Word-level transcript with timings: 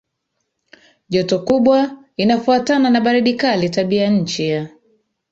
joto 1.09 1.39
kubwa 1.39 1.97
inafuatana 2.17 2.89
na 2.89 3.01
baridi 3.01 3.33
kali 3.33 3.69
Tabianchi 3.69 4.49
ya 4.49 4.69